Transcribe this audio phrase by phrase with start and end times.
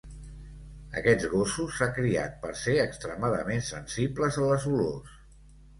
[1.01, 5.19] Aquests gossos s'ha criat per ser extremadament sensibles a les olors.